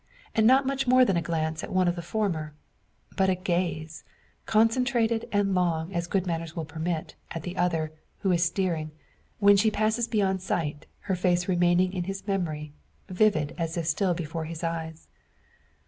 And 0.33 0.47
not 0.47 0.65
much 0.65 0.87
more 0.87 1.05
than 1.05 1.15
a 1.15 1.21
glance 1.21 1.63
at 1.63 1.71
one 1.71 1.87
of 1.87 1.95
the 1.95 2.01
former; 2.01 2.55
but 3.15 3.29
a 3.29 3.35
gaze, 3.35 4.03
concentrated 4.47 5.29
and 5.31 5.53
long 5.53 5.93
as 5.93 6.07
good 6.07 6.25
manners 6.25 6.55
will 6.55 6.65
permit, 6.65 7.13
at 7.29 7.43
the 7.43 7.55
other, 7.55 7.91
who 8.21 8.31
is 8.31 8.43
steering; 8.43 8.89
when 9.37 9.57
she 9.57 9.69
passes 9.69 10.07
beyond 10.07 10.41
sight, 10.41 10.87
her 11.01 11.15
face 11.15 11.47
remaining 11.47 11.93
in 11.93 12.05
his 12.05 12.25
memory, 12.27 12.73
vivid 13.09 13.53
as 13.59 13.77
if 13.77 13.85
still 13.85 14.15
before 14.15 14.45
his 14.45 14.63
eyes. 14.63 15.07